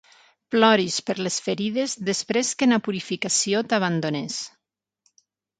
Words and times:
Ploris 0.53 0.95
per 1.09 1.15
les 1.27 1.37
ferides 1.49 1.93
després 2.09 2.51
que 2.63 2.71
na 2.71 2.81
Purificació 2.87 3.63
t'abandonés. 3.75 4.43